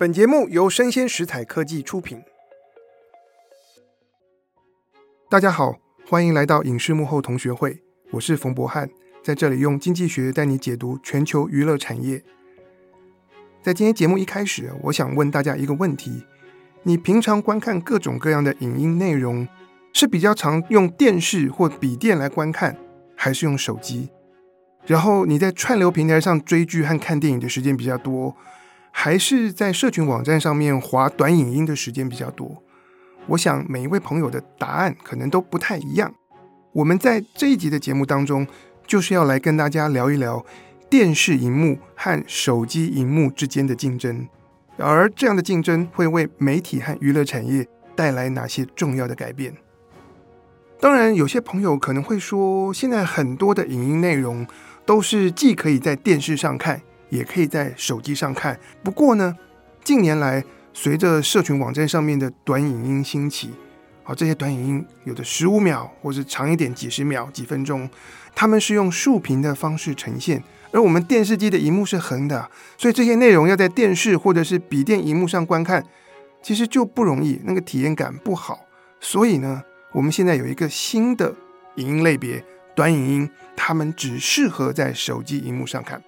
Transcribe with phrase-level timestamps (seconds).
[0.00, 2.22] 本节目由生鲜食材科技出品。
[5.28, 5.74] 大家好，
[6.08, 7.82] 欢迎来到影视幕后同学会，
[8.12, 8.88] 我是冯博翰，
[9.22, 12.24] 在这里用经济学带你解读全球娱乐产业。
[13.60, 16.24] 在今天节目一开始，我想问大家一个问题：
[16.82, 19.46] 你平常观看各种各样的影音内容，
[19.92, 22.74] 是比较常用电视或笔电来观看，
[23.14, 24.08] 还是用手机？
[24.86, 28.34] 然后你在串流平台上追剧和看电影的时间比较多？
[28.90, 32.62] 还是在社群网站上面滑短影音的时间比较多。
[33.26, 36.12] 我想每一位朋友的答案可能都不太一样。
[36.72, 38.46] 我们在这一集的节目当中，
[38.86, 40.44] 就是要来跟大家聊一聊
[40.88, 44.28] 电视荧幕和手机荧幕之间的竞争，
[44.76, 49.54] 而这样的竞争会为媒体和娱乐产业带来哪些重要的改变？
[50.80, 54.46] 当然，有些朋友可能会说，现在很多的影音内容
[54.86, 58.58] 都是既可以在电视上看，也可以在手机上看。
[58.82, 59.36] 不过呢，
[59.84, 60.42] 近年来
[60.72, 63.50] 随着社群网站上面的短影音兴起，
[64.02, 67.88] 好，这些短影音有的十五秒，或者长一点几十秒、几分钟，
[68.34, 75.84] 他们是用竖屏的方式呈现，而我们电视机的荧幕是横的，所以这些内容要在电视或者是笔电荧幕上观看，
[76.42, 78.60] 其实就不容易，那个体验感不好。
[79.00, 81.34] 所以呢，我们现在有一个新的
[81.76, 82.44] 影音类别——
[82.76, 86.02] 短影音，他们只适合在手机荧幕上看。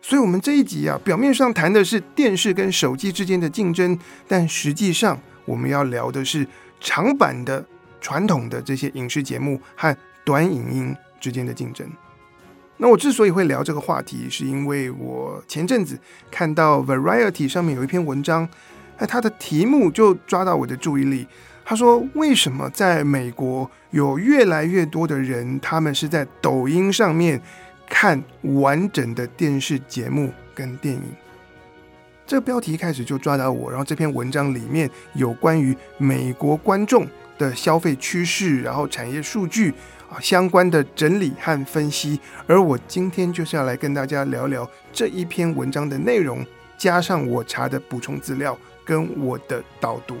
[0.00, 6.46] 所以，我们这一集啊，表面上谈的是电视跟手机之间的竞争，但实际上我们要聊的是
[6.80, 7.62] 长版的
[8.00, 11.86] 传统的这些影视节目和短影音之间的竞争。
[12.78, 15.98] 那我之所以会聊这个话题，是因为我前阵子
[16.30, 18.48] 看到 Variety 上面有一篇文章，
[18.98, 21.26] 那它的题目就抓到我的注意力。
[21.64, 27.42] 他说：“为什么在美国有越来越多的人，他们是在抖音上面？”
[27.88, 31.02] 看完整的电视节目跟电影，
[32.26, 33.70] 这个标题一开始就抓到我。
[33.70, 37.06] 然后这篇文章里面有关于美国观众
[37.38, 39.72] 的消费趋势，然后产业数据
[40.10, 42.20] 啊相关的整理和分析。
[42.46, 46.44] 而我今天就是要来跟大家聊聊这一篇文章的内容，
[46.76, 50.16] 加上我查的补充资料跟我的导读。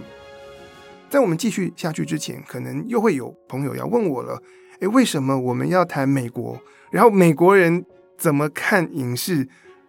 [1.10, 4.42] 在我们继续下去之前，可能又会有朋友要问我了。
[4.80, 6.60] 诶，为什么我们要谈美国？
[6.90, 7.84] 然后美国人
[8.16, 9.48] 怎么看影视，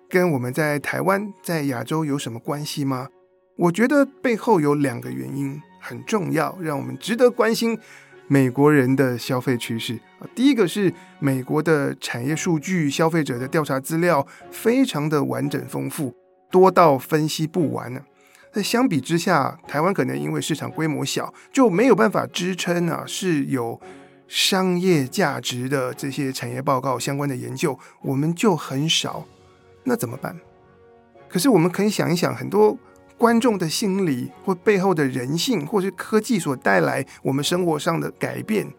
[0.09, 3.07] 跟我们在台湾、在亚洲有什么关系吗？
[3.57, 7.77] 我觉得背后有两个原因很重要，让我们值得关心
[8.27, 10.27] 美国人的消费趋势啊。
[10.33, 16.15] 第一个是美国的产业数据、消费者的调查资料非常的完整丰富，
[16.51, 18.01] 多到分析不完呢。
[18.53, 23.79] 那相比之下，台湾可能因为市场规模小，就没有办法支撑啊，是有。
[24.29, 29.25] 商业价值的这些产业报告相关的研究，我们就很少，
[29.83, 30.39] 那怎么办？
[31.27, 32.77] 可是我们可以想一想，很多
[33.17, 38.71] 观众的心理或背后的人性，或是科技所带来我们生活上的改变，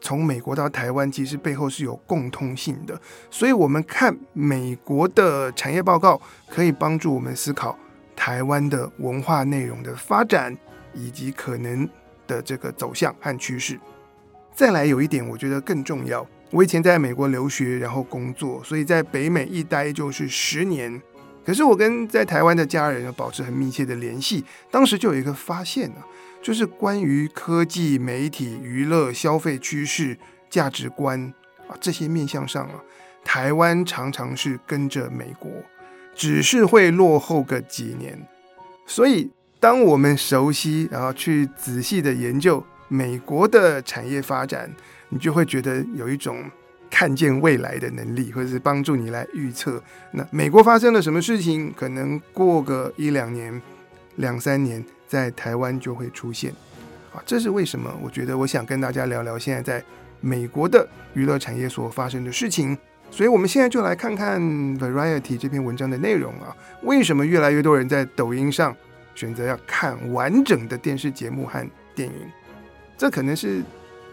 [0.00, 3.00] 从美国到台湾，其实背后是有共通性的。
[3.30, 7.78] 所以，我们看美国的产业报告，可以帮助我们思考
[8.16, 10.56] 台湾的文化内容的发展
[10.92, 11.88] 以及可能
[12.26, 13.78] 的这个走向和趋势。
[14.58, 16.26] 再来有一点，我觉得更重要。
[16.50, 21.00] 我以前在美国留学，然后工作，所以在北美一待就是十年。
[21.46, 24.44] 可是我跟在台湾的家人保持很密切的联系。
[24.68, 26.02] 当时就有一个发现呢，
[26.42, 30.18] 就是关于科技、媒体、娱乐、消费趋势、
[30.50, 31.32] 价值观
[31.68, 32.82] 啊这些面向上啊，
[33.24, 35.48] 台湾常常是跟着美国，
[36.16, 38.26] 只是会落后个几年。
[38.84, 39.30] 所以
[39.60, 42.60] 当我们熟悉，然后去仔细的研究。
[42.88, 44.70] 美国的产业发展，
[45.10, 46.42] 你就会觉得有一种
[46.90, 49.82] 看见未来的能力，或者是帮助你来预测。
[50.12, 53.60] 那美国发生了什么事情，可能过个一两年、
[54.16, 56.50] 两三年，在台湾就会出现。
[57.12, 57.90] 啊，这是为什么？
[58.02, 59.84] 我觉得我想跟大家聊聊现在在
[60.20, 62.76] 美国的娱乐产业所发生的事情。
[63.10, 64.38] 所以，我们现在就来看看
[64.78, 66.54] Variety 这篇文章的内容啊。
[66.82, 68.76] 为什么越来越多人在抖音上
[69.14, 72.14] 选择要看完整的电视节目和电影？
[72.98, 73.62] 这可能是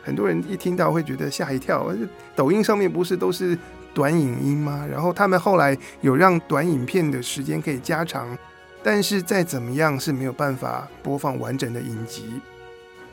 [0.02, 1.92] 很多人一听到会觉得吓一跳。
[2.36, 3.58] 抖音上面不是都是
[3.94, 4.88] 短影音吗？
[4.90, 8.38] 然后他们后来有让短影片的时间可以加长，
[8.84, 12.40] 但是再怎么样是没有办法播放完整的影集。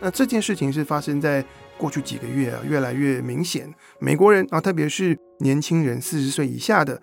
[0.01, 1.45] 那这件事情是发生在
[1.79, 3.73] 过去几个月啊，越来越明显。
[3.99, 7.01] 美国人啊，特别是年轻人，四十岁以下的，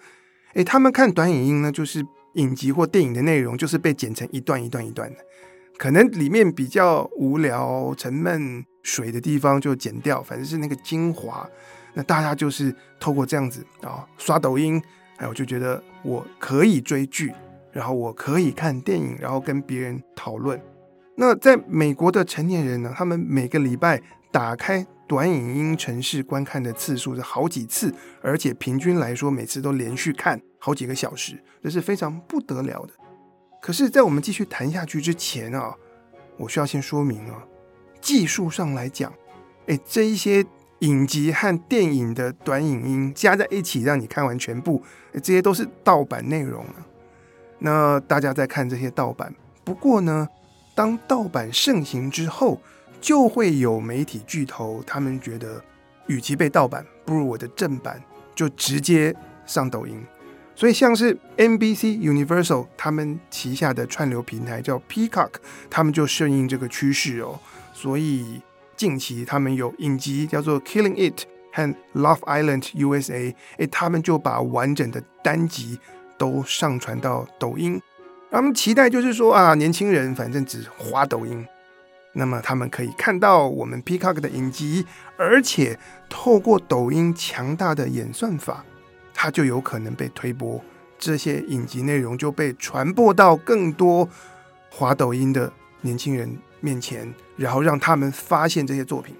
[0.54, 5.18] 诶，他们看短影音呢，就是影集或电影的内容，就是被剪成一段一段一段的。
[5.80, 11.50] 可能里面比较无聊、沉闷、水的地方就剪掉，反正是那个精华。
[11.94, 14.82] 那大家就是透过这样子啊、哦，刷抖音，
[15.16, 17.34] 哎，我就觉得我可以追剧，
[17.72, 20.62] 然后我可以看电影，然后跟别人讨论。
[21.16, 24.02] 那在美国的成年人呢，他们每个礼拜
[24.34, 32.94] 打开短影音程式观看的次数是好几次，而且平均来说，每次都连续看好几个小时，这是非常不得了的。
[33.62, 35.76] 可是，在我们继续谈下去之前啊，
[36.38, 37.44] 我需要先说明啊，
[38.02, 39.14] 技术上来讲，
[39.68, 40.46] 诶，这一些
[40.80, 44.82] 影集和电影的短影音加在一起让你看完全部，
[45.14, 46.86] 这些都是盗版内容啊。
[47.60, 49.36] 那大家在看这些盗版，
[49.66, 50.28] 不过呢，
[50.74, 52.62] 当盗版盛行之后，
[53.02, 55.62] 就会有媒体巨头，他们觉得，
[56.08, 58.02] 与其被盗版，不如我的正版
[58.34, 59.14] 就直接
[59.46, 60.02] 上抖音。
[60.60, 65.30] 所以，像是 NBC Universal 他们旗下的串流平台叫 Peacock，
[65.70, 67.40] 他们就顺应这个趋势哦。
[67.74, 68.42] 所以
[68.76, 71.22] 近期他们有影集叫做《Killing It》
[71.54, 71.64] 和
[71.94, 75.80] 《Love Island USA》，哎，他们就把完整的单集
[76.18, 77.82] 都上传到抖音。
[78.30, 81.48] 他们期待就是说啊，年轻人反正只滑抖音，
[82.12, 84.86] 那么他们可以看到我们 Peacock 的影集，
[85.16, 85.80] 而且
[86.10, 88.66] 透过抖音强大的演算法。
[89.22, 90.64] 它就有可能被推播，
[90.98, 94.08] 这些影集内容就被传播到更多
[94.72, 95.52] 滑抖音的
[95.82, 99.14] 年轻人面前，然后让他们发现这些作品。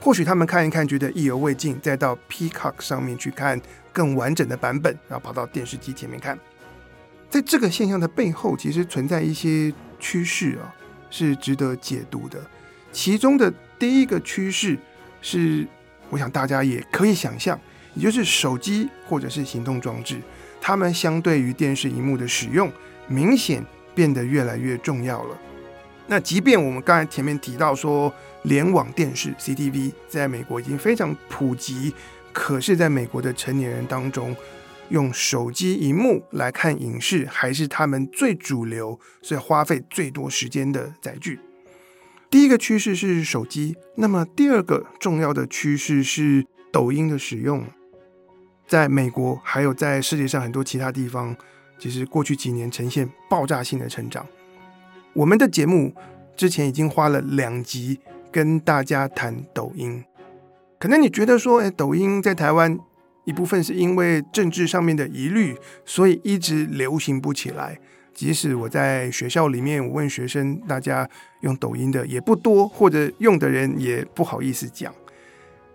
[0.00, 3.60] 或许他们看一看觉得意犹未尽，再到 Peacock 上面去看
[3.92, 6.38] 更完整的版本，然后跑到电视机前面看。
[7.28, 9.70] 在这个现象的背后，其实存在一些
[10.00, 10.74] 趋势啊，
[11.10, 12.40] 是值得解读的。
[12.90, 14.78] 其中的第一个趋势
[15.20, 15.68] 是，
[16.08, 17.60] 我想大家也可以想象。
[17.94, 20.20] 也就是手机或者是行动装置，
[20.60, 22.72] 它们相对于电视荧幕的使用，
[23.06, 25.38] 明显变得越来越重要了。
[26.06, 28.12] 那即便我们刚才前面提到说，
[28.42, 31.94] 联网电视 CTV 在美国已经非常普及，
[32.32, 34.34] 可是在美国的成年人当中，
[34.88, 41.38] 用手机荧幕来看影视还是他们最主流，所以花费最多时间的载具。
[42.28, 47.64] 第一个趋势是手机，那么第二个重要的趋势是抖音的使用。
[48.72, 51.36] 在美国，还有在世界上很多其他地方，
[51.78, 54.26] 其实过去几年呈现爆炸性的成长。
[55.12, 55.94] 我们的节目
[56.34, 60.02] 之前已经花了两集跟大家谈抖音。
[60.78, 62.78] 可能你觉得说，哎，抖音在台湾
[63.26, 65.54] 一部分是因为政治上面的疑虑，
[65.84, 67.78] 所以一直流行不起来。
[68.14, 71.06] 即使我在学校里面，我问学生，大家
[71.42, 74.94] 用抖音的也不多，或者用的人也不好意思讲。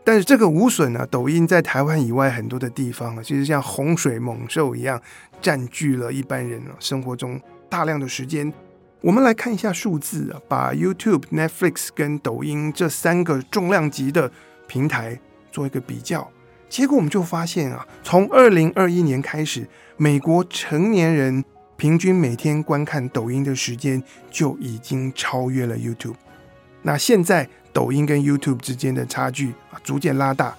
[0.07, 5.01] 但是这个无损呢，抖音在台湾以外很多的地方啊，其实像洪水猛兽一样，
[5.41, 7.37] 占据了一般人啊生活中
[7.67, 8.53] 大量的时间。
[9.01, 14.31] 我们来看一下数字啊，把 YouTube、Netflix 跟抖音这三个重量级的
[14.65, 15.19] 平台
[15.51, 16.25] 做一个比较，
[16.69, 19.67] 结果我们就发现啊，从二零二一年开始，
[19.97, 21.43] 美国成年人
[21.75, 24.01] 平均每天观看抖音的时间
[24.31, 26.15] 就已经超越了 YouTube。
[26.83, 27.49] 那现在。
[27.77, 30.55] 抖音跟 YouTube 之间的差距啊，逐渐拉大。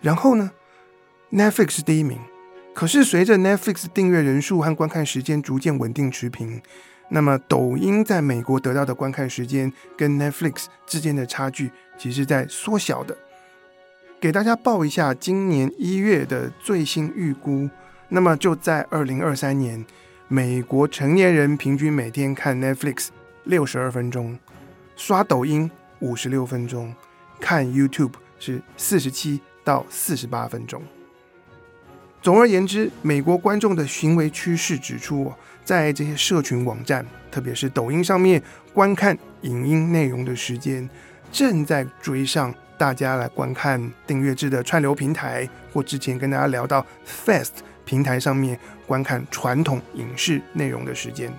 [0.00, 0.52] 然后呢
[1.32, 2.16] ，Netflix 是第一名。
[2.72, 6.62] 可是随着 Netflix 订阅人数和观看时间逐渐稳定持平，
[7.08, 13.18] 那么抖音在美国得到的观看时间跟 Netflix 之间的差距，其实在缩小的。
[14.20, 17.68] 给大家报一下今年一月的最新预估。
[18.10, 19.84] 那么就在二零二三年，
[20.28, 23.08] 美国成年人平均每天看 Netflix
[23.42, 24.38] 六十二分钟，
[24.94, 25.68] 刷抖音。
[26.00, 26.94] 五十六分钟，
[27.38, 30.82] 看 YouTube 是四十七到四十八分钟。
[32.22, 35.32] 总而言之，美国观众的行为趋势指出，
[35.64, 38.42] 在这些社群网站，特别是抖音上面
[38.74, 40.86] 观看影音内容的时间，
[41.32, 47.52] 正在追上大家来观看订阅制的串流平台，或之前跟大家聊到 Fast
[47.86, 51.32] 平台上面观看传统影视内容的时间。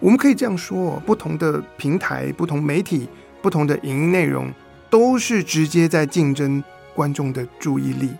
[0.00, 3.08] 我们可以这样说，不同的平台、不同媒体、
[3.42, 4.52] 不同的影音内容，
[4.88, 6.62] 都是直接在竞争
[6.94, 8.10] 观众的注意力。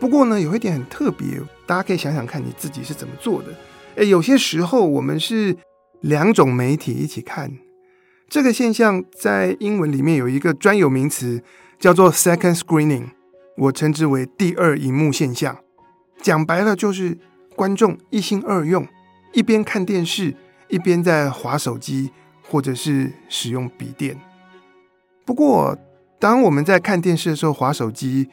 [0.00, 3.48] 不过呢，有一点很特别，大家可以想想看你自己是怎么做的。
[3.94, 5.56] 诶，有些时候我们是
[6.00, 7.52] 两种媒体一起看，
[8.28, 11.40] 这个现象在英文里面有一个专有名词，
[11.78, 13.10] 叫做 second screening，
[13.56, 15.56] 我称之为第二荧幕现象。
[16.20, 17.16] 讲白了就是
[17.54, 18.84] 观众一心二用。
[19.32, 20.34] 一边看电视，
[20.68, 22.10] 一边在划手机，
[22.48, 24.16] 或者是使用笔电。
[25.24, 25.76] 不过，
[26.18, 28.28] 当我们在看电视的时候，划手机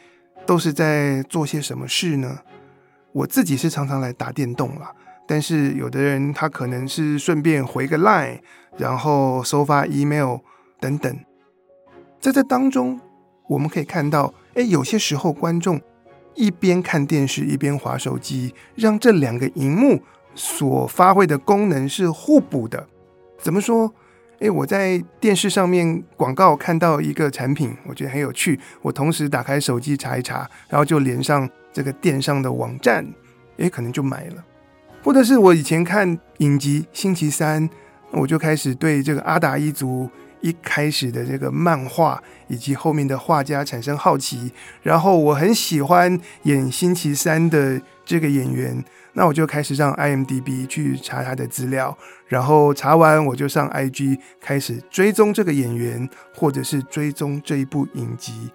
[0.46, 2.39] 都是在做些什么事呢？
[3.12, 4.94] 我自己是常常来打电动啦，
[5.27, 8.39] 但是有的人他可能是顺便回个 Line，
[8.77, 10.38] 然后收发 email
[10.79, 11.20] 等等。
[12.20, 13.00] 在这当中，
[13.48, 15.79] 我们可以看到，哎，有些时候观众
[16.36, 20.01] 一边看电视一边划手机，让这两个荧幕。
[20.39, 22.88] 所发挥的功能是互补的。
[23.38, 23.93] 怎么说？
[24.39, 33.05] 诶，我在电视上面广告看到一个产品，我觉得很有趣，我同时打开手机查一查，然后就连上这个电商的网站，
[33.58, 34.46] 诶，可能就买了。
[35.03, 37.67] 或者是我以前看影集《星期三》，
[38.12, 48.81] 我就开始对这个阿达一族一开始的这个漫画以及后面的画家产生好奇，然后我很喜欢演星期三的这个演员。
[49.13, 51.98] 那我就开始上 IMDB 去查他的资料，
[52.28, 58.51] 然后查完我就上 IG 开始追踪这个演员，或者是追踪这一部影集。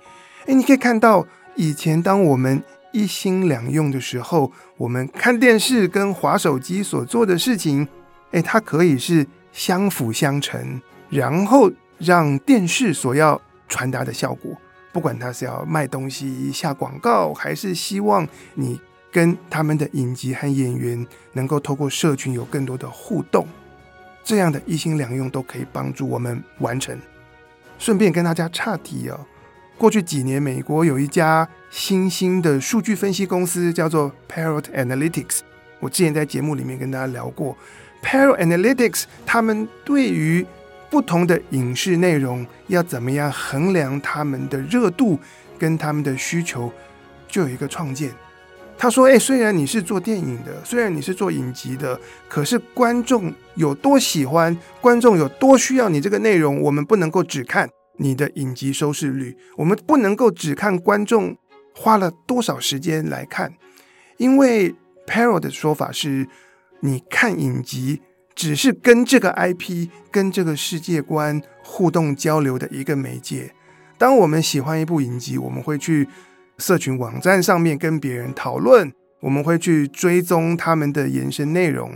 [0.47, 7.89] 诶，你可以看到以前当我们一心两用的时候，我们看电视跟滑手机所做的事情，
[8.31, 10.81] 诶，它可以是相辅相成，
[11.11, 14.57] 然后让电视所要传达的效果，
[14.93, 18.81] 不管它是要卖东西、下广告，还是希望你。
[19.15, 23.47] 跟他们的影集和演员能够透过社群有更多的互动，
[24.25, 26.99] 这样的一心两用都可以帮助我们完成。
[27.79, 29.21] 顺便跟大家岔题哦，
[29.79, 35.43] 过去几年美国有一家新兴的数据分析公司叫做 Parrot Analytics，
[35.79, 37.57] 我之前在节目里面跟大家聊过
[38.03, 40.45] ，Parrot Analytics 他们对于
[40.91, 45.21] 不同的影视内容要怎么样衡量他们的热度
[45.57, 46.73] 跟他们的需求，
[47.29, 48.11] 就有一个创建。
[48.77, 61.37] 他说：“诶，虽然你是做电影的，虽然你是做影集的，可是观众有多喜欢，观众有多需要你这个内容，我们不能够只看你的影集收视率，我们不能够只看观众
[61.75, 63.55] 花了多少时间来看，
[64.19, 64.75] 因为
[65.07, 66.29] Parrot 的说法是，
[66.81, 68.03] 你看影集
[68.35, 73.55] 只是跟这个 IP、跟这个世界观互动交流的一个媒介。
[73.97, 76.09] 当我们喜欢一部影集，我们会去。”
[76.59, 81.91] 社群网站上面跟别人讨论，我们会去追踪他们的延伸内容，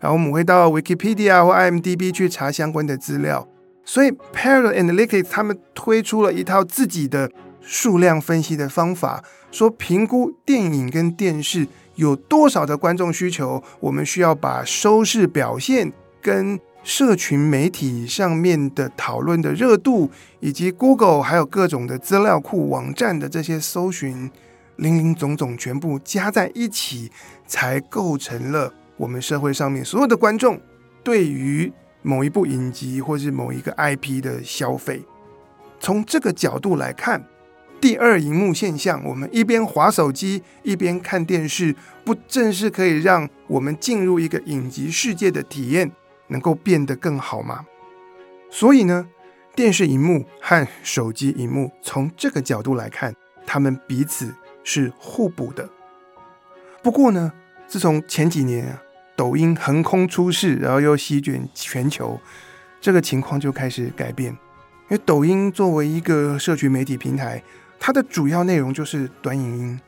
[0.00, 3.48] 然后我们会到 Wikipedia 或 IMDB 去查相关的资料。
[3.84, 7.30] 所以 Parrot Analytics 他们推出了一套自己的
[7.60, 11.66] 数量分析的方法，说评估电影跟电视
[11.96, 16.58] 有多少的观众需求，我们需要把收视表现跟。
[16.84, 20.10] 社群媒体上面的讨论的热度，
[20.40, 24.30] 以及 Google 还有各种的资料库网站的这些搜寻，
[24.76, 27.10] 林林总总全部加在一起，
[27.46, 30.60] 才构成了我们社会上面所有的观众
[31.02, 31.72] 对于
[32.02, 35.02] 某一部影集或是某一个 IP 的消费。
[35.80, 37.24] 从这个角度来看，
[37.80, 41.74] 第二荧幕现象，我们一边滑手机一边看电视，
[42.04, 45.90] 不正是可以让我们进入一个影集世界的体验？
[46.28, 47.66] 能够变得更好吗？
[48.50, 49.06] 所以呢，
[49.54, 53.14] 电视荧幕和手机荧幕从这个角度来看，
[53.46, 55.68] 他们彼此是互补的。
[56.82, 57.32] 不过呢，
[57.66, 58.82] 自从前几年啊，
[59.16, 62.20] 抖音横空出世，然后又席卷全球，
[62.80, 64.32] 这个情况就开始改变。
[64.32, 67.42] 因为抖音作为一个社群媒体平台，
[67.80, 69.80] 它的主要内容就是短影音。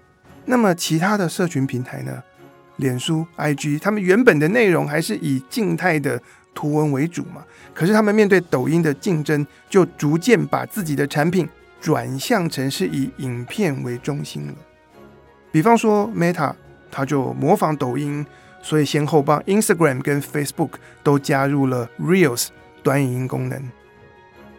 [0.47, 2.23] 那么其他的社群平台呢？
[2.77, 6.21] 脸书、IG，他们原本的内容还是以静态的
[6.55, 7.45] 图文为主嘛。
[7.75, 11.49] 可是他们面对抖音的竞争，就逐渐把自己的产品
[11.81, 14.55] 转向成是以影片为中心了。
[15.53, 16.55] 比方说，Meta，
[16.91, 18.27] 它就模仿抖音，
[18.63, 22.49] 所以先后帮 Instagram 跟 Facebook 都加入了 Reels
[22.83, 23.63] 短影音功能。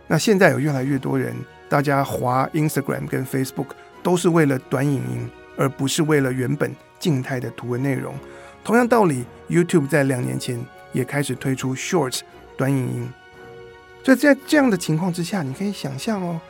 [0.08, 1.36] 那现在有越来越多人，
[1.68, 3.68] 大家滑 Instagram 跟 Facebook
[4.02, 6.74] 都是为了短影音，而不是为了原本。
[7.00, 8.16] 静态的图文内容，
[8.64, 10.60] 同样道理，YouTube 在两年前
[10.94, 12.22] 也开始推出 Shorts
[12.58, 13.08] 短影音。
[14.04, 16.42] 所以在这样的情况之下，你可以想象哦，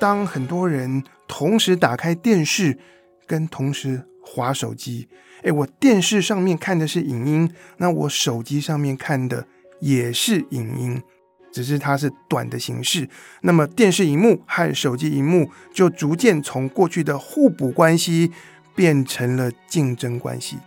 [0.00, 2.76] 当很多人同时打开电视
[3.24, 5.08] 跟同时划手机，
[5.44, 9.46] 诶，我电视上面看的是影音，那我手机上面看的
[9.78, 11.00] 也是影音，
[11.54, 13.08] 只是它是短的形式。
[13.40, 18.32] 那么电视荧幕和手机荧幕就逐渐从过去的互补关系。
[18.76, 20.58] 变成了竞争关系。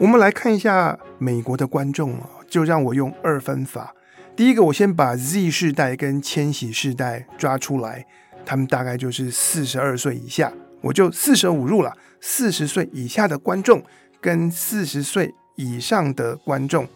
[0.00, 3.94] 我们来看一下美国的观众啊，就让我用二分法。
[4.36, 8.04] 第一个，我先把 Z 世代跟千禧世代抓出来，
[8.44, 10.52] 他们大概就是四十二岁以下，
[10.82, 11.96] 我就四舍五入了。
[12.20, 13.82] 四十岁以下的观众
[14.20, 16.86] 跟四十岁以上的观众，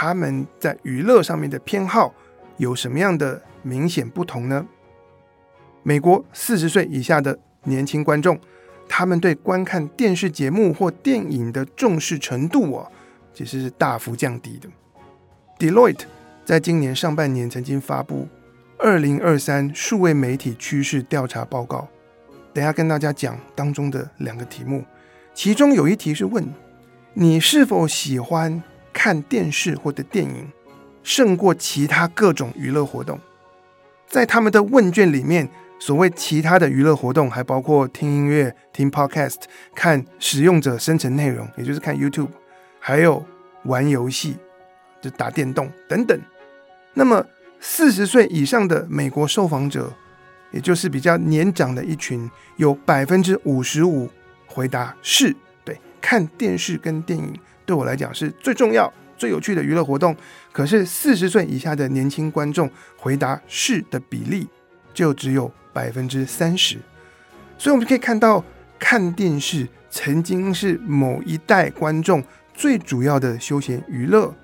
[0.00, 2.14] 他们在娱乐上面的偏好
[2.56, 4.66] 有什么样的明显不同呢？
[5.82, 8.40] 美国四十岁以下的年轻观众。
[8.88, 12.90] 他们对观看电视节目或电影的重视程度哦，
[13.34, 14.70] 其实是大幅降低的。
[15.58, 16.04] Deloitte
[16.46, 18.22] 在今年上半年曾经发布
[18.78, 21.86] 《二零二三数位媒体趋势调查报告》，
[22.54, 24.82] 等下跟大家讲当中的两个题目，
[25.34, 26.42] 其中有一题是问：
[27.12, 28.62] 你是否喜欢
[29.02, 30.46] 看电视或者电影，
[31.02, 33.18] 胜过其他各种娱乐活动？
[34.06, 39.36] 在他们的问卷里面，所谓其他的娱乐活动还包括听音乐、听 Podcast、
[39.74, 42.28] 看使用者生成内容，也就是看 YouTube，
[42.78, 43.24] 还有
[43.62, 44.36] 玩游戏，
[45.00, 46.20] 就打电动等等。
[46.92, 47.24] 那么，
[47.58, 49.90] 四十岁以上的美国受访者，
[50.50, 54.10] 也就是比较年长的一群，有百分之五十五
[54.46, 57.34] 回答是，对，看电视跟电影
[57.70, 58.92] 对我来讲是最重要。
[59.16, 60.16] 最有趣的娱乐活动，
[60.50, 64.48] 可是四十岁以下的年轻观众回答是的比例
[64.92, 66.78] 就只有百分之三十，
[67.58, 68.42] 所以我们可以看到，
[68.78, 72.24] 看电视曾经是某一代观众
[72.54, 74.34] 最主要的休闲娱乐，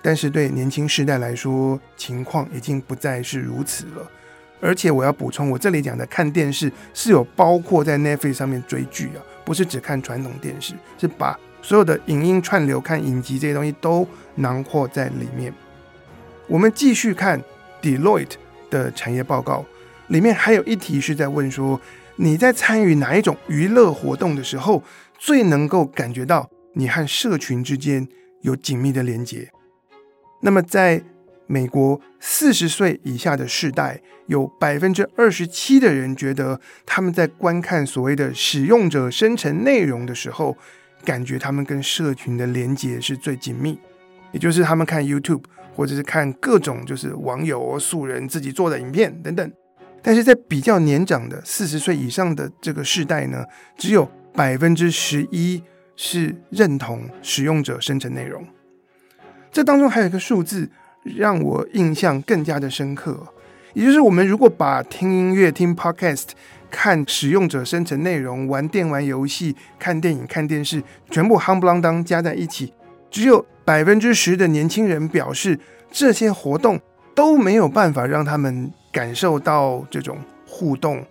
[0.00, 4.10] 但是对年轻世代来说，情况已经不再是如此了。
[4.62, 11.38] 而且我要补充，我这里讲的看电视是有包括在 Netflix 上面追剧啊，不是只看传统电视，是把。
[11.62, 15.54] 所有的影音串流、看影集这些东西都囊括在里面。
[16.48, 17.40] 我们继续看
[17.80, 18.32] Deloitte
[18.68, 19.64] 的产业报告，
[20.08, 21.80] 里面还有一题是在问说：
[22.16, 24.82] 你在参与哪一种娱乐活动的时候，
[25.16, 28.06] 最能够感觉到你和社群之间
[28.40, 29.50] 有紧密的连接？
[30.40, 31.02] 那么，在
[31.46, 40.58] 美国四十岁以下的世代，有百分之二十七的人觉得他们在观看所谓的使用者生成内容的时候。
[41.04, 43.78] 感觉他们跟社群的连接是最紧密，
[44.32, 45.42] 也就是他们看 YouTube
[45.74, 49.52] 或者是看各种就是网友素人自己做的影片等等。
[50.02, 53.44] 但是在比较年长的四十岁以上的这个世代呢，
[53.76, 55.62] 只有百分之十一
[55.96, 58.44] 是认同使用者生成内容。
[59.50, 60.70] 这当中还有一个数字
[61.04, 63.26] 让我印象更加的深刻，
[63.74, 66.30] 也就是我们如果把听音乐、听 Podcast。
[66.72, 72.72] 看使用者生成内容、玩电玩游戏、看电影、看电视，全部夯不啷当加在一起，
[73.10, 75.60] 只有百分之十的年轻人表示，
[75.90, 76.80] 这些活动
[77.14, 81.04] 都没有办法让他们感受到这种互动、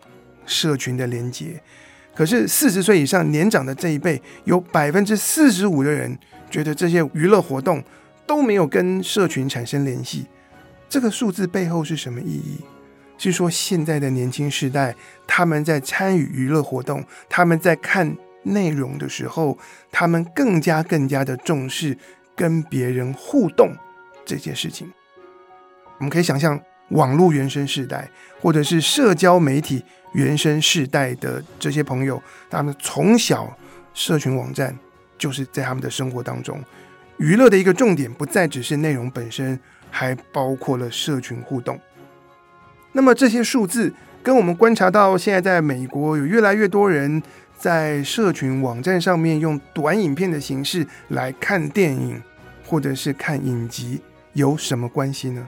[0.47, 1.61] 社群的连接。
[2.15, 6.17] 可是四十岁以上年长的这一辈，有百分之四十五的人
[6.49, 7.83] 觉得这些娱乐活动
[8.25, 10.25] 都没有跟社群产生联系。
[10.89, 12.57] 这个数字背后是什么意义？
[13.21, 14.95] 据说现在的年轻世代，
[15.27, 19.55] 他们在参与娱乐活动，他们在看内容的时候，
[19.91, 21.95] 他们更加更加的重视
[22.35, 23.75] 跟别人互动
[24.25, 24.91] 这件事情。
[25.99, 28.09] 我们可以想象，网络原生世代，
[28.41, 33.55] 或者是社交媒体原生世代的这些朋友，他们从小
[33.93, 34.75] 社群网站
[35.19, 36.59] 就是在他们的生活当中，
[37.17, 39.59] 娱乐的一个重点不再只是内容本身，
[39.91, 41.79] 还包括了社群互动。
[42.93, 47.21] 那么这些数字跟我们观察到现在在美国有越来越多人
[47.57, 52.21] 在社群网站上面用短影片的形式来看电影
[52.65, 54.01] 或者是看影集
[54.33, 55.47] 有什么关系呢？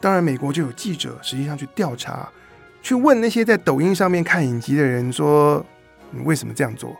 [0.00, 2.28] 当然，美国就有记者实际上去调查，
[2.82, 5.64] 去问那些在抖音上面看影集的人说
[6.12, 6.94] ：“你为什么这样做？”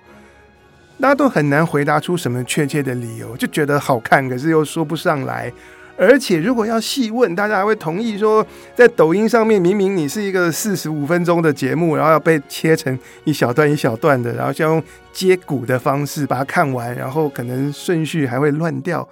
[0.99, 5.53] 大家都很难回答出什么确切的理由，就觉得好看，可是又说不上来。
[5.97, 19.09] 而且，如果要细问，大家还会同意说，在抖音上面，明明你是一个四十五分钟的节目，然后要被切成一小段一小段的，然后就用接骨的方式把它看完，然后可能顺序还会乱掉，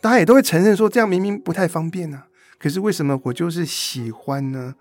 [0.00, 2.24] 大家也都会承认说，这样明明不太方便呢。
[2.58, 4.74] 可是为什么我就是喜欢呢？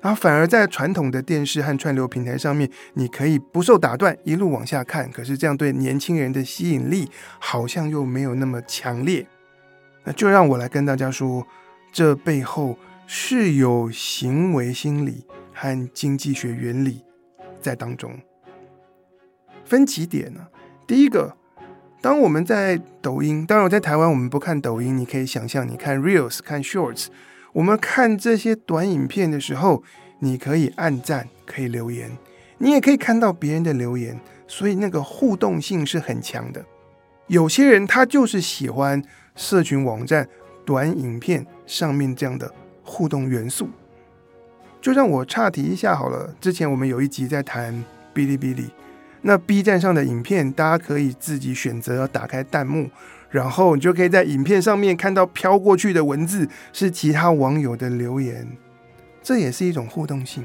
[0.00, 9.26] 然后反而在传统的电视和串流平台上面，你可以不受打断一路往下看，可是这样对年轻人的吸引力好像又没有那么强烈。
[10.04, 11.46] 那就让我来跟大家说，
[11.92, 17.04] 这背后是有行为心理和经济学原理
[17.60, 18.18] 在当中。
[19.64, 20.46] 分几点呢？
[20.86, 21.36] 第一个，
[22.00, 27.08] 当我们在抖音，当然我在台湾我们不看抖音，你可以想象，你看 Reels、看 Shorts，
[27.52, 29.82] 我们看这些短影片的时候，
[30.20, 32.16] 你可以按赞，可以留言，
[32.58, 36.64] 你也可以看到别人的留言，所以那个互动性是很强的。
[37.26, 39.02] 有些人他就是喜欢。
[39.40, 40.28] 社群网站
[40.66, 42.52] 短影片上面这样的
[42.84, 43.70] 互动元素，
[44.82, 46.34] 就让我岔题一下好了。
[46.38, 47.72] 之前我们有一集在谈
[48.14, 48.68] 哔哩哔哩，
[49.22, 52.90] 那 B 站上的影片，大家可以自己选择打开弹幕，
[53.30, 58.46] 然后你就可以在影片上面看到飘过去的文字是其他网友的留言，
[59.22, 60.44] 这也是一种互动性。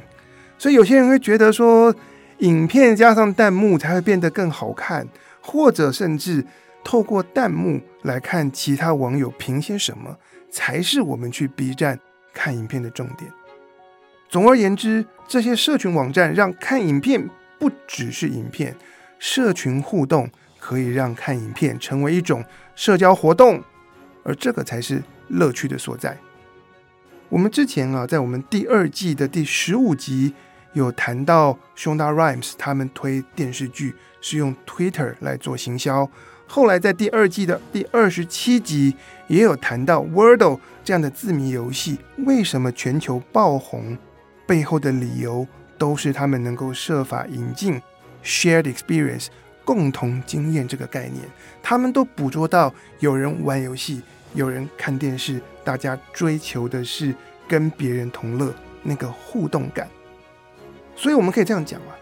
[0.58, 1.94] 所以有些人会觉得说，
[2.38, 5.06] 影片加上弹幕才会变得更好看，
[5.42, 6.46] 或者甚至。
[6.86, 10.18] 透过弹幕来看其他网友评些什么，
[10.52, 12.00] 才是我们去 B 站
[12.32, 13.30] 看影片的重点。
[14.30, 17.28] 总而言之，这些社群网站让看影片
[17.60, 18.76] 不只是影片，
[19.18, 22.46] 社群互动可以让看影片成为一种
[22.76, 23.64] 社交活动，
[24.24, 26.16] 而这个才是乐趣的所在。
[27.30, 30.36] 我们之前啊，在我们第二季的第十五集
[30.74, 36.08] 有谈到 shona Rhimes 他们推电视剧是用 Twitter 来做行销。
[36.48, 38.96] 后来在第二季的第二十七集
[39.28, 43.98] 也有谈到 Wordle 这样的字谜游戏为什么全球爆红，
[44.46, 47.82] 背后的理由都是他们能够设法引进
[48.24, 49.28] Shared Experience
[49.66, 51.24] 共同经验这个概念。
[51.64, 54.02] 他们都捕捉到有人玩游戏，
[54.34, 57.14] 有人看电视，大家追求的是
[57.48, 58.54] 跟别人同乐
[58.84, 59.90] 那个互动感。
[60.96, 61.98] 所以我们可以这样讲啊，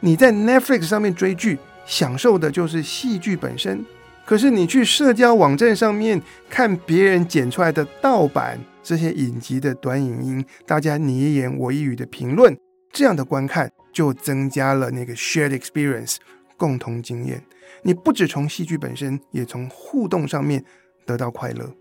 [0.00, 1.58] 你在 Netflix 上面追剧。
[1.88, 3.82] 享受的就是戏剧本身，
[4.26, 6.20] 可是你去社交网站上面
[6.50, 12.54] 看别人剪出来的盗版这些影集的短影音，大家你一言我一语的评论，
[12.92, 16.16] 这样的观看就增加了那个 shared experience
[16.58, 17.42] 共同经验。
[17.82, 20.62] 你不只从戏剧本身，也从互动上面
[21.06, 21.72] 得到快乐。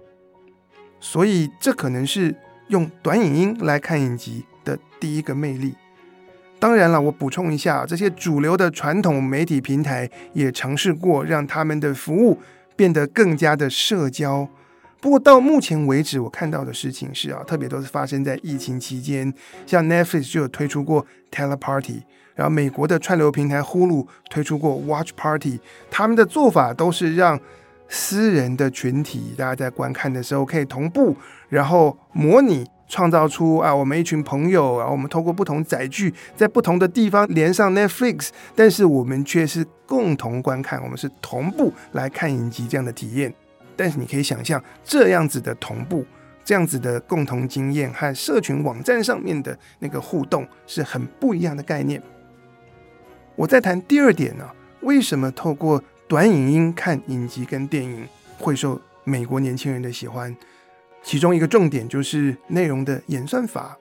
[1.02, 2.34] 所以这可能是
[2.70, 5.76] 用短影音来看影集的第一个魅力。
[6.60, 12.40] 当然了，我补充一下，这些主流的传统媒体平台也尝试过让他们的服务
[12.76, 14.50] 变得更加的社交。
[15.00, 19.32] 不过到目前为止，我看到的事情是啊，特别都是发生在疫情期间，
[19.68, 22.02] 像 Netflix 就有推出过 Teleparty，
[22.34, 25.60] 然后美国的串流平台 Hulu 推出过 Watch Party，
[25.92, 27.40] 他们的做法都是让
[27.88, 31.16] 私人的群体大家在观看的时候可以同步，
[31.50, 32.66] 然后模拟。
[32.88, 43.34] 创造出啊，我们一群朋友，然后我们透过不同载具，在不同的地方连上 Netflix，但是我们却是共同观看，我们是同步来看影集这样的体验。
[43.76, 46.06] 但是你可以想象，这样子的同步，
[46.44, 52.02] 这样子的共同经验和社群网站上面的那个互动是很不一样的概念。
[53.36, 54.50] 我再谈第二点呢，
[54.82, 58.08] 为什么透过短影音看影集跟电影
[58.40, 60.36] 会受美国年轻人的喜欢？
[61.08, 63.78] 其中一个重点就是内容的演算法。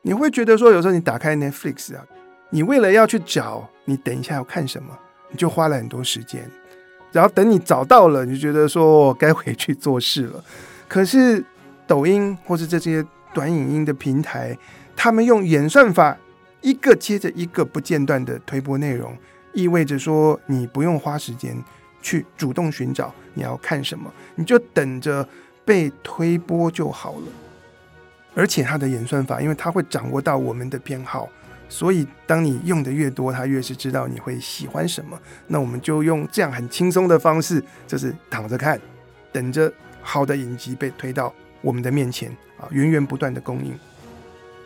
[0.00, 2.02] 你会觉得说，有时候你打开 Netflix 啊，
[2.48, 4.98] 你为了要去找你等一下要看什么，
[5.30, 6.50] 你就花了很多时间。
[7.12, 10.42] 然后等你找到了，你就觉得说该回去做事了。
[10.88, 11.44] 可是
[11.86, 14.56] 抖音或是这些短影音的平台，
[14.96, 16.16] 他们用演算法
[16.62, 19.14] 一个接着一个不间断的推播内容，
[19.52, 21.62] 意味着说你不用花时间
[22.00, 25.28] 去主动寻找你要看什么，你就等着。
[25.66, 27.26] 被推播就好了，
[28.36, 31.28] 而且它的演算法，因为它会掌握到我们的偏好，
[31.68, 35.20] 所以当你用的越多，它越是知道你会喜欢什么。
[35.48, 38.80] 那我们就用这样很轻松的方式，就是躺着看，
[39.32, 43.76] 等着好的影集被推到我们的面前啊，源源不断的供应。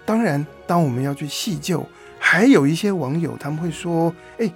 [0.04, 1.86] 当然，当我们要去细究，
[2.18, 4.52] 还有一些网友他们会说：“哎，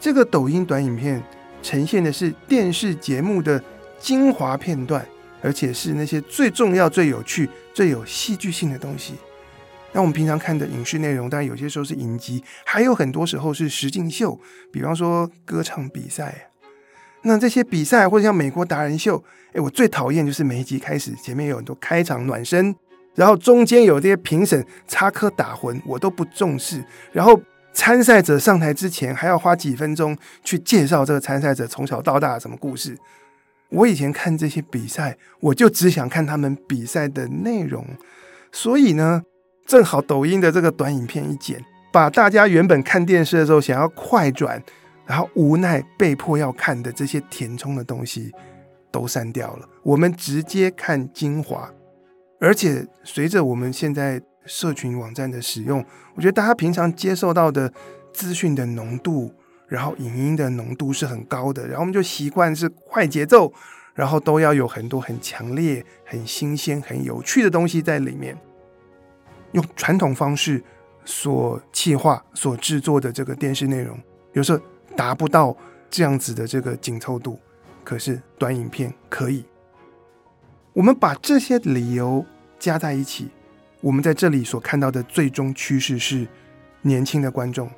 [0.00, 1.22] 这个抖音短影片
[1.62, 3.62] 呈现的是电视节目的
[4.00, 5.06] 精华片段。”
[5.42, 9.14] 而且是那些最重要、最有趣、最有戏剧性的东西。
[9.92, 14.38] 那我们平常看的影视内容，当然有些时候是影集，还有很多时候是实境秀，
[14.70, 16.50] 比方说歌唱比赛。
[17.22, 19.22] 那这些比赛或者像美国达人秀，
[19.52, 22.74] 诶，我最讨厌就是每一集开始前面有很多开场暖身，
[23.14, 26.84] 然后中间有这些评审插科打诨，我都不重视。
[27.10, 27.40] 然后
[27.72, 32.96] 参赛者上台之前还要花几分钟去介绍这个参赛者从小到大什么故事。
[33.68, 37.84] 我以前看这些比赛，我就只想看他们比赛的内容，
[38.52, 39.22] 所以呢，
[39.66, 44.62] 正好抖音的这个短影片一剪，把大家原本看电视的时候想要快转，
[45.04, 48.32] 然后无奈被迫要看的这些填充的东西
[48.92, 49.68] 都删掉了。
[49.82, 51.68] 我们直接看精华，
[52.40, 57.72] 而且随着我们现在社群网站的使用，我觉得大家平常接受到的
[58.12, 59.34] 资讯的浓度。
[59.68, 63.52] 然后影音的浓度是很高的，然后我们就习惯是快节奏，
[63.94, 68.36] 然后都要有很多很强烈、很新鲜、很有趣的东西在里面。
[69.52, 70.62] 用传统方式
[71.04, 73.98] 所企划、所制作的这个电视内容，
[74.32, 74.60] 有时候
[74.94, 75.56] 达不到
[75.88, 77.38] 这样子的这个紧凑度，
[77.82, 79.44] 可是短影片可以。
[80.72, 82.24] 我们把这些理由
[82.58, 83.30] 加在一起，
[83.80, 86.26] 我们在这里所看到的最终趋势是
[86.82, 87.70] 年轻的观众。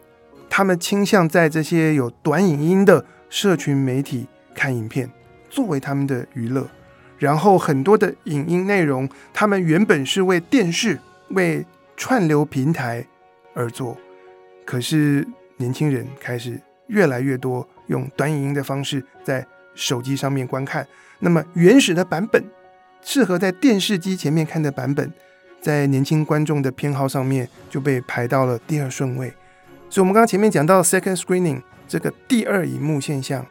[0.59, 5.09] 他们倾向在这些有短影音的社群媒体看影片，
[5.49, 6.69] 作为他们的娱乐。
[7.17, 11.65] 然后很多的影音内容，他们原本是为电视、为
[11.97, 13.07] 串流平台
[13.55, 13.97] 而做，
[14.65, 15.25] 可是
[15.59, 20.85] 年轻人开始越来越多用短影音的方式在手机上面观看。
[21.21, 22.43] 那么原始的版本，
[23.01, 25.13] 适合在电视机前面看的版本，
[25.61, 29.33] 在年轻观众的偏好上面就被排到了第二顺位。
[29.91, 33.45] 所以，我们刚刚前面讲到 second screening 这个第二荧幕现象，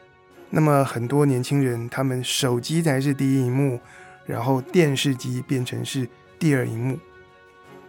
[0.51, 3.79] 那么很多年轻人，他们手机才是第一荧幕，
[4.25, 6.99] 然后电视机变成是第二荧幕。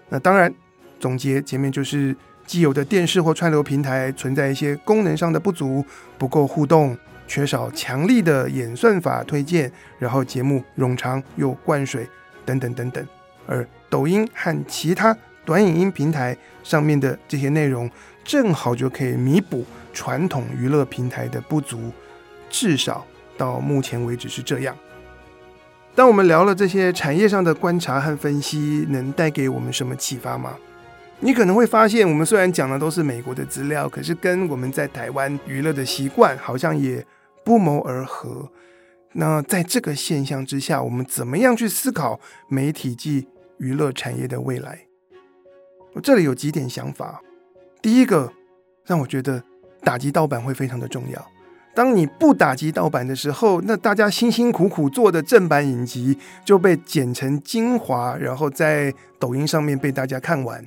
[0.08, 0.52] 那当然，
[0.98, 5.84] 总结前面就是既有的电视或串流平台存在一些功能上的不足，
[6.16, 12.08] 不够互动，缺少强力的演算法推荐，然后节目冗长又灌水
[12.46, 13.06] 等等等等。
[13.46, 17.90] 而抖音和其他短影音平台上面的这些内容，
[18.28, 19.64] 正好就可以弥补
[19.94, 21.90] 传统娱乐平台的不足，
[22.50, 23.06] 至少
[23.38, 24.76] 到目前为止是这样。
[25.94, 30.58] 当我们聊了这些产业上的观察和分析，能带给我们什么启发吗？
[31.20, 37.02] 你可能会发现，我们虽然讲的都是美国的资料，可是跟我们在台湾娱乐的习惯好像也
[37.42, 38.46] 不谋而合。
[39.14, 44.80] 那在这个现象之下，我们怎么样去思考媒体及娱乐产业的未来？
[45.94, 47.22] 我这里有几点想法。
[47.88, 48.30] 第一个，
[48.84, 49.42] 让我觉得
[49.80, 51.26] 打击盗版会非常的重要。
[51.74, 60.62] 当你不打击盗版的时候，那大家辛辛苦苦做的正版影集就被剪成精华，然后在抖音上面被大家看完，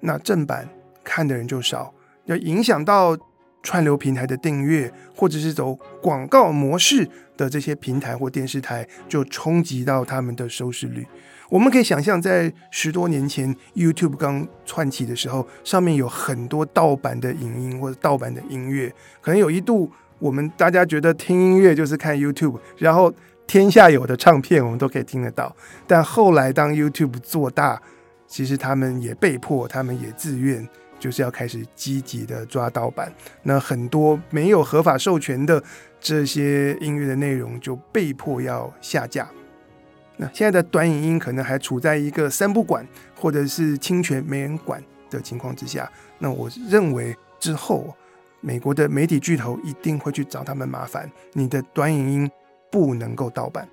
[0.00, 0.68] 那正版
[1.02, 1.94] 看的人就少，
[2.26, 3.16] 要影响到
[3.62, 11.06] 串流平台的订阅，或者是走广告模式的这些平台或电视台，就冲击到他们的收视率。
[11.48, 18.92] 我们可以想象，在十多年前 YouTube 刚窜起的时候，上面有很多盗版的影音或者盗版的音乐。
[19.20, 23.12] 可能有一度，我们大家觉得听音乐就是看 YouTube，然后
[23.48, 25.54] 天下有的唱片我们都可以听得到。
[25.88, 27.82] 但后来当 YouTube 做大，
[28.28, 30.68] 其实他们也被迫，他们也自愿，
[31.00, 33.12] 就是要开始积极的抓盗版。
[33.42, 35.60] 那很多没有合法授权的
[35.98, 39.28] 这些音乐的内容就被迫要下架。
[40.16, 42.86] 那现在的短影音可能还处在一个三不管
[43.16, 47.96] 或者是侵权没人管的情况之下，那我认为之后
[48.40, 52.30] 美国的媒体巨头一定会去找他们麻烦，你的短影音
[52.70, 53.66] 不能够盗版。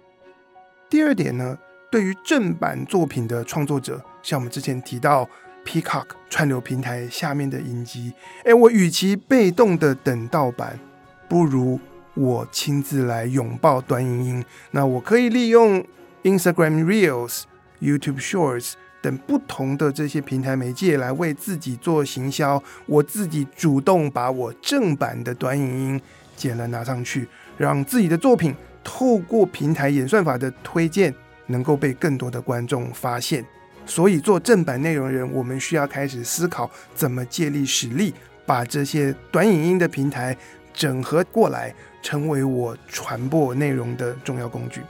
[0.89, 1.57] 第二点呢，
[1.91, 5.29] 对于正版作品的创作者，像我们之前提到
[5.67, 8.13] Peacock 串流平台下面的影集，
[8.45, 10.79] 诶，我与其被动的等盗版，
[11.27, 11.77] 不如
[12.13, 14.45] 我亲自来拥抱短影音。
[14.71, 15.85] 那我可以利用。
[16.23, 17.43] Instagram Reels、
[17.79, 26.01] YouTube Shorts 等不同的这些平台媒介来为自己做行销，我自己主动把我正版的短影音
[26.35, 28.53] 剪了拿上去，让自己的作品
[28.83, 31.13] 透过平台演算法的推荐，
[31.45, 33.45] 能够被更多的观众发现。
[33.87, 38.13] 所以做正版内容的人，我们需要开始思考怎么借力使力，
[38.45, 40.37] 把这些短影音的平台
[40.73, 41.73] 整合过来，
[42.03, 44.81] 成为我传播内容的重要工具。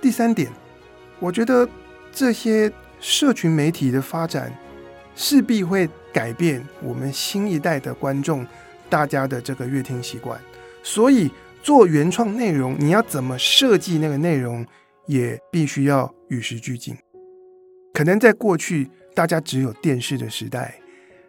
[0.00, 0.50] 第三点，
[1.18, 1.68] 我觉得
[2.12, 4.52] 这些社群媒体的发展
[5.16, 8.46] 势必会改变我们新一代的观众
[8.88, 10.38] 大家的这个阅听习惯，
[10.82, 11.30] 所以
[11.62, 14.64] 做原创内容，你要怎么设计那个内容，
[15.06, 16.96] 也必须要与时俱进。
[17.94, 20.74] 可能在过去，大家只有电视的时代，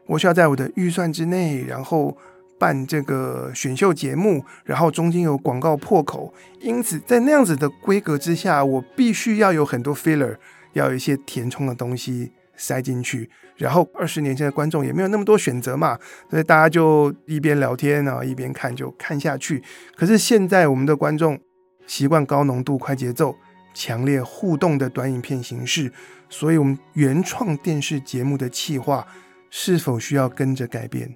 [0.08, 2.18] 我需要在我的预算之内，然后。
[2.58, 10.38] 办这个选秀节目，然后中间有广告破口，因此在那样子的规格之下，我必须要有很多 filler，
[10.72, 13.30] 要有一些填充的东西塞进去。
[13.58, 16.00] 然后二十年前的观众也没有那么多选择嘛，
[16.30, 19.62] 所以大家就一边聊天啊，一边看就看下去。
[19.94, 21.38] 可是现在我们的观众
[21.86, 23.36] 习惯高浓度、快节奏、
[23.76, 25.92] 强烈互动的短影片形式，
[26.30, 29.06] 所以我们原创电视节目的企划
[29.52, 31.16] 是否需要跟着改变？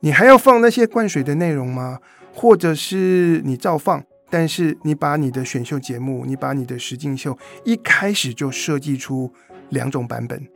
[0.00, 1.98] 你还要放那些灌水的内容吗？
[2.32, 9.32] 或者是你照放，但是你把你的选秀节目，你把你的实境秀一开始就设计出
[9.70, 10.46] 两种版本，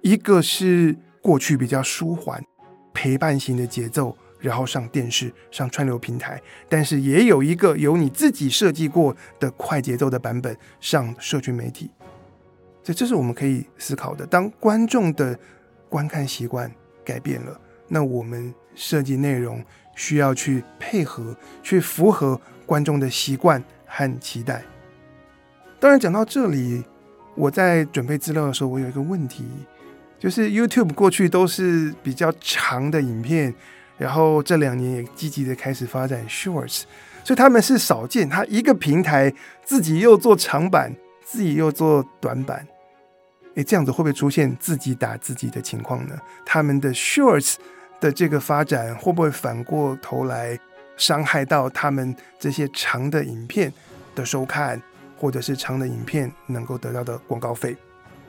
[0.00, 2.42] 一个是过去比较舒缓、
[2.94, 11.90] 陪伴型的节奏，然后上电视、上串流平台，但是也有一个由你自己设计过的快节奏的版本上社群媒体。
[12.82, 14.26] 所以这是我们可以思考的。
[14.26, 15.38] 当观众的
[15.88, 16.70] 观看习惯
[17.04, 18.54] 改变了，那我们。
[18.80, 19.60] 设计内容
[19.96, 24.62] 需要去配合，去符合观众的习惯和期待。
[25.80, 26.84] 当然，讲到这里，
[27.34, 29.44] 我在准备资料的时候，我有一个问题，
[30.16, 33.52] 就是 YouTube 过去都是比较长的影片，
[33.98, 36.84] 然后这两年也积极的开始发展 Shorts，
[37.24, 39.34] 所以他们是少见，他一个平台
[39.64, 42.66] 自己又做长版，自己又做短版，
[43.56, 46.16] 诶，这样子会不会出现自己打自己的情况呢？
[46.46, 47.56] 他们的 Shorts。
[48.00, 50.56] 的这个发展会不会反过头来
[50.96, 53.72] 伤害到他们这些长的影片
[54.14, 54.80] 的收看，
[55.16, 57.76] 或者是长的影片能够得到的广告费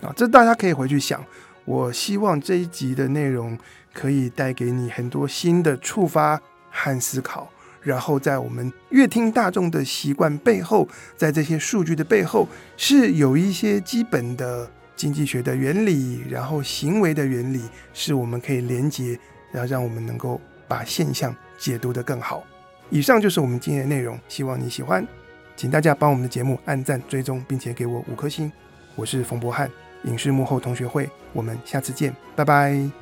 [0.01, 0.11] 啊？
[0.15, 1.23] 这大家可以回去想。
[1.65, 3.55] 我希望这一集的内容
[3.93, 7.49] 可以带给你很多新的触发和思考，
[7.81, 12.47] 然后在我们阅听大众的习惯背后，在这些数据的背后，
[12.77, 19.17] 是有一些基本的经济学的原理，然后行为的原理，是我们可以连接，
[19.51, 22.43] 然后让我们能够把现象解读得更好。
[22.89, 25.05] 以上就是我们今天的内容，希望你喜欢，
[25.55, 28.51] 请大家帮我们的节目按赞、追踪，并且给我五颗星。
[28.95, 29.69] 我是冯博翰，
[30.03, 32.98] 影视幕后同学会，我们下次见，拜拜。